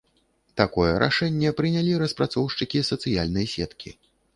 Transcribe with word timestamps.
Такое 0.61 0.87
рашэнне 1.03 1.53
прынялі 1.61 1.95
распрацоўшчыкі 2.07 2.87
сацыяльнай 2.93 3.51
сеткі. 3.59 4.01